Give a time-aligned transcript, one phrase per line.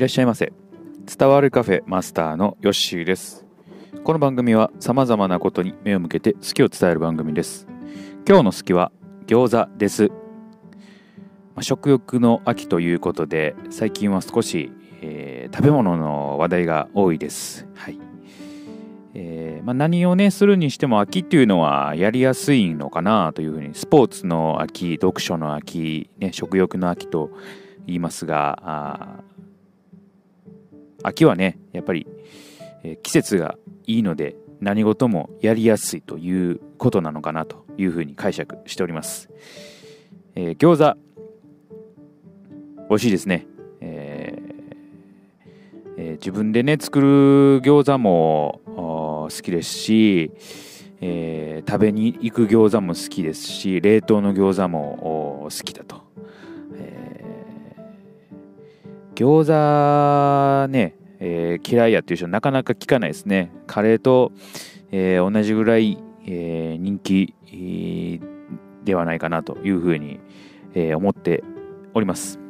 [0.00, 0.50] いらっしゃいませ。
[1.04, 3.44] 伝わるカフェマスターのヨッシーです。
[4.02, 7.66] この番組は様々なことに目を向けて好きを伝える番組です。
[8.26, 8.92] 今日の好きは
[9.26, 10.16] 餃子です、ま
[11.56, 17.68] あ、食欲の秋ということで最近は少し、えー、食べ物の話題が多いです。
[17.74, 17.98] はい。
[19.12, 27.30] えーまあ、何をねするにしても秋っていうのはやりやすいのかなというふうにスポーツの秋読書の秋、ね、食欲の秋と
[27.86, 29.24] 言いますが
[31.02, 32.06] 秋はねやっぱり、
[32.82, 39.30] え、季節がいいので何事もやりやすいということなのかなというふうに解釈しております、
[40.34, 40.98] えー、餃子
[42.88, 43.46] 美味しいですね、
[43.80, 44.50] えー
[45.96, 47.06] えー、自分でね作る
[47.60, 50.32] 餃子も好きですし、
[51.00, 56.09] えー、食べに行く餃子も好きですし冷凍の餃子も好きだと。
[59.20, 63.52] 餃子ね、えー、嫌いやっていう人なかなか聞かないですね。
[63.66, 64.32] カレーと、
[64.92, 67.34] えー、同じぐらい、えー、人気、
[68.82, 70.20] ではないかなというふうに、
[70.72, 71.44] えー、思って
[71.92, 72.40] おります。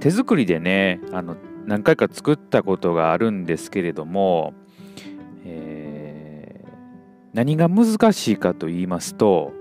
[0.00, 4.52] 手作りでね、あの何回か作ったことがあるんですけれども、
[5.44, 6.68] えー、
[7.34, 9.52] 何が難しいかと言いますと、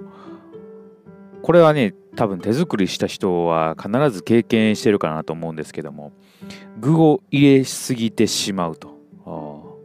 [1.44, 6.12] これはね、多分手作りした人は必ず経験してるかなと思うんですけども
[6.78, 9.80] 具を入れすぎてしまうと、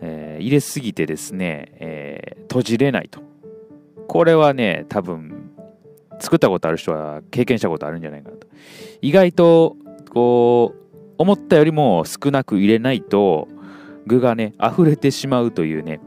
[0.00, 3.20] えー、入れすぎてですね、えー、閉じれないと。
[4.08, 5.52] これはね多分
[6.18, 8.48] 作ったことある人は経験したことあるんじゃないかなと。
[9.00, 9.76] 意外と
[10.12, 13.46] こう思ったよりも少なく入れないと
[14.08, 16.00] 具がね溢れてしまうというね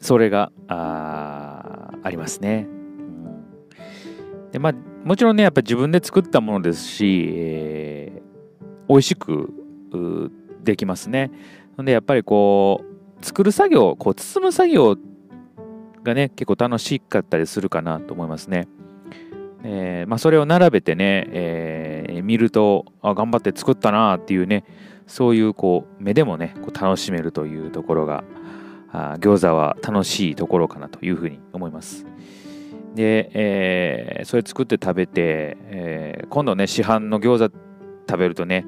[0.00, 2.77] それがあありますね。
[4.52, 9.52] でまあ、もちろんね、やっぱ自分で作ったものですし、えー、美味しく
[10.64, 11.30] できますね。
[11.76, 12.84] ので、やっぱりこ
[13.20, 14.96] う、作る作業、こう、包む作業
[16.02, 18.68] がね、結構楽しかったりするかなと思いますね。
[19.64, 24.64] えー、まあ、それを並べてね、えー、見ると、あ、頑張って作ったなっていうね、
[25.06, 28.24] そういうこう、目でもね、こう楽しめるというところが、
[28.90, 32.06] あ餃子は楽しいところかなというふうに思います。
[32.98, 37.56] で、えー、それ作って食べて、えー、今度ね市販の餃子
[38.10, 38.66] 食べるとね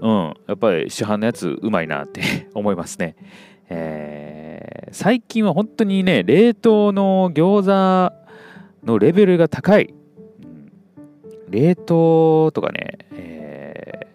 [0.00, 3.16] うんやっぱり市販のやつうまいなって 思いますね、
[3.68, 9.94] えー、最近は本当にね冷凍の餃子のレベルが高い、
[11.48, 14.06] 冷凍とかね、え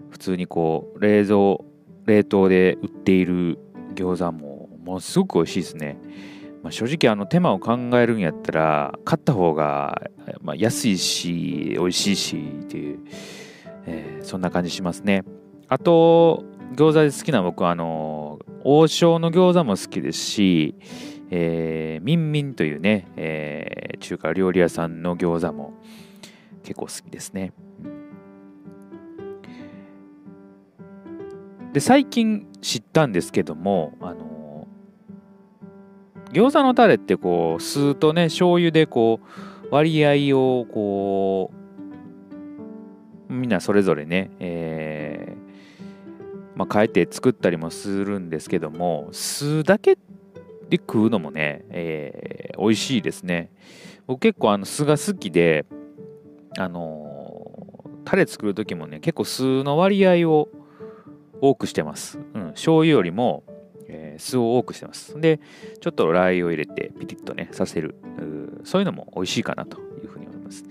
[0.00, 1.58] ー、普通にこう冷蔵
[2.06, 3.58] 冷凍で売っている
[3.94, 5.98] 餃子もものすごく美味しいですね。
[6.66, 10.02] まあ、正直あの手間を考えるんやったら買った方が、
[10.42, 12.98] まあ、安いし美味しいしっていう、
[13.86, 15.22] えー、そんな感じしますね。
[15.68, 16.44] あと
[16.74, 20.74] 餃子で好きな僕はあの王将の餃子も好きですし、
[21.30, 25.72] えー、ミンミンというね、えー、中華料理屋さんの餃子も
[26.64, 27.52] 結構好きですね、
[31.72, 34.35] で最近知ったんですけどもあの
[36.32, 39.20] 餃子のタレってこう酢とね醤油でこ
[39.70, 41.50] う割合をこ
[43.28, 49.96] うみんなそれぞれね、えー、まあ、変えて作ったりもするんですけども酢だけ
[50.68, 53.50] で食うのもね、えー、美味しいですね。
[54.06, 55.64] 僕結構あの酢が好きで
[56.58, 60.48] あのー、タレ作る時もね結構酢の割合を
[61.40, 63.42] 多くしてます、うん、醤油よりも
[63.88, 65.20] えー、酢を多くしてます。
[65.20, 65.40] で、
[65.80, 67.94] ちょっとラー油を入れてピリッとね、させる。
[68.64, 70.64] そういうのも美味しいかなというふうに思います。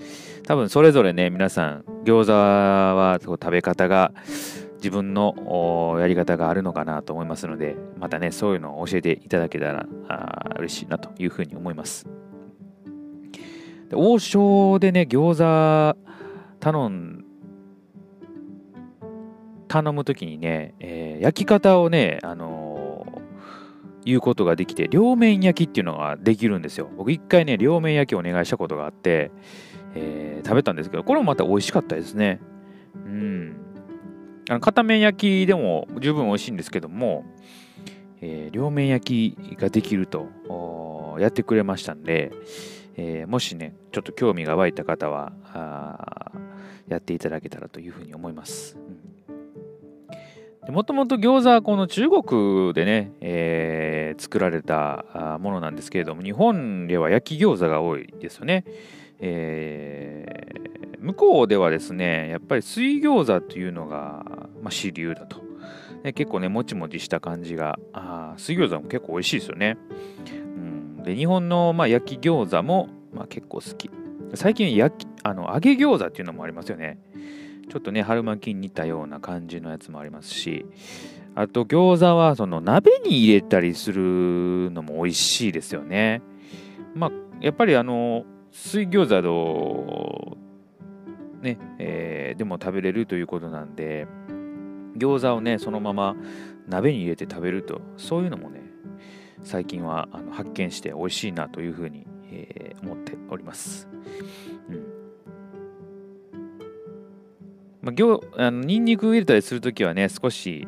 [0.44, 4.12] 多分それぞれね、皆さん、餃子は食べ方が
[4.78, 12.08] 自分のやり方があるのかなと思いますので、またね、そういうのを教えていただけたらあ嬉しいなというふうに思います。
[13.94, 15.98] 王将でね、餃子
[16.60, 17.26] 頼ん
[19.68, 22.65] 頼むときにね、えー、焼き方をね、あの
[24.06, 26.90] いうことができて、両面焼きっていうのができるんですよ。
[26.96, 29.32] 僕一回ね、両面焼きお願いしたことがあって、
[29.96, 32.40] えー、食べたんですけど、これもまた美味しかったですね。
[32.94, 33.56] うん。
[34.48, 37.26] あの片面焼きでも十分美味しいんですけども、
[38.22, 40.28] えー、両面焼きができると
[41.20, 42.32] やってくれましたんで、
[42.96, 45.34] えー、もしね、ちょっと興味が湧いた方は、
[46.88, 48.78] やっていただけたらというふうに思います。
[48.78, 49.15] うん
[50.70, 58.66] もともと餃子はこの中国でね、えー、作られたものなんですけれども日本では焼き餃子が多いですよね、
[59.20, 64.26] えー、向こうではですねやっぱり水餃子というのが、
[64.62, 65.44] まあ、主流だと。
[66.14, 69.76] 結構ねもちもちした感じがあ水餃子も結構美味しいですよね、
[70.38, 70.60] う
[71.02, 73.90] ん、で日本の、まあ、焼き餃子も、まあ、結構好き。
[74.36, 77.00] 最近焼きあの揚げ餃子っていうのもありますよね。
[77.70, 80.66] ちょっとね春巻きに似たような感じのやつもありますし
[81.36, 86.22] あと餃子はその鍋に入れたりするのも美味しいですよね
[86.94, 90.38] まあやっぱりあの水餃子の
[91.42, 94.08] ね、えー、でも食べれるということなんで
[94.98, 96.16] 餃子をねそのまま
[96.68, 98.62] 鍋に入れて食べるとそういうのもね
[99.44, 103.88] 最近はあの発見して美味しいなというふうに、えー、思っております。
[107.86, 110.68] まあ、行あのニンニク入れたりするときはね少し、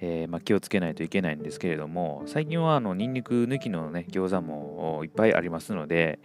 [0.00, 6.18] えーまあ、気をつけないといけないんですけれども最近はあのニンニク抜きのね餃子もいっぱいありますので、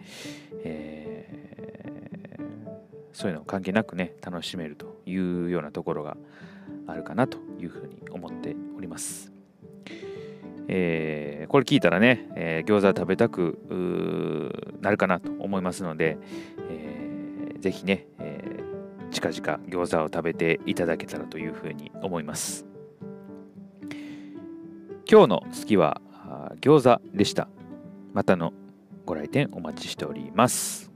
[0.64, 2.42] えー、
[3.12, 6.16] そういうの関係なくね楽しめるというようなところが
[6.86, 9.30] あるかなというふうに思っております。
[10.66, 13.58] えー、これ聞いたらね、えー、餃子食べたく
[14.80, 16.16] なるかなと思いますので、
[16.70, 18.06] えー、ぜひね、
[19.14, 22.66] 近々餃子を食べていただけたらというふうに思います。
[25.08, 26.00] 今日の好きは
[26.60, 27.48] 餃子でした。
[28.12, 28.52] またの
[29.06, 30.93] ご来店お待ちしております。